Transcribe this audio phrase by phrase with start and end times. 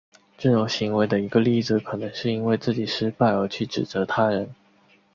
[0.35, 4.49] 这种行为的一个例子可能是因为自己失败而去指责他人。